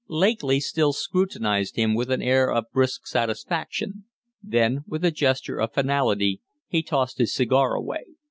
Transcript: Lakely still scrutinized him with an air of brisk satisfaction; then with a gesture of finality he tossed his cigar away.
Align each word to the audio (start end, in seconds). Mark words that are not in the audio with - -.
Lakely 0.09 0.59
still 0.59 0.93
scrutinized 0.93 1.75
him 1.75 1.93
with 1.93 2.09
an 2.09 2.23
air 2.23 2.51
of 2.51 2.65
brisk 2.73 3.05
satisfaction; 3.05 4.05
then 4.41 4.83
with 4.87 5.05
a 5.05 5.11
gesture 5.11 5.57
of 5.61 5.75
finality 5.75 6.41
he 6.67 6.81
tossed 6.81 7.19
his 7.19 7.31
cigar 7.35 7.75
away. 7.75 8.05